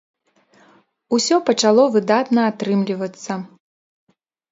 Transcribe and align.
Усё 1.17 1.35
пачало 1.49 1.83
выдатна 1.97 2.41
атрымлівацца. 2.53 3.37